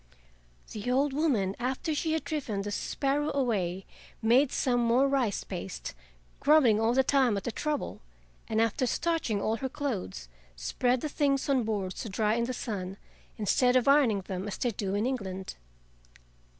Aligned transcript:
The 0.71 0.89
old 0.89 1.13
woman, 1.13 1.55
after 1.59 1.93
she 1.93 2.13
had 2.13 2.23
driven 2.23 2.63
the 2.63 2.71
sparrow 2.71 3.29
away, 3.35 3.85
made 4.19 4.51
some 4.51 4.79
more 4.79 5.07
rice 5.07 5.43
paste, 5.43 5.93
grumbling 6.39 6.79
all 6.79 6.95
the 6.95 7.03
time 7.03 7.37
at 7.37 7.43
the 7.43 7.51
trouble, 7.51 8.01
and 8.47 8.59
after 8.59 8.87
starching 8.87 9.39
all 9.39 9.57
her 9.57 9.69
clothes, 9.69 10.27
spread 10.55 11.01
the 11.01 11.07
things 11.07 11.47
on 11.49 11.65
boards 11.65 12.01
to 12.01 12.09
dry 12.09 12.33
in 12.33 12.45
the 12.45 12.51
sun, 12.51 12.97
instead 13.37 13.75
of 13.75 13.87
ironing 13.87 14.21
them 14.21 14.47
as 14.47 14.57
they 14.57 14.71
do 14.71 14.95
in 14.95 15.05
England. 15.05 15.53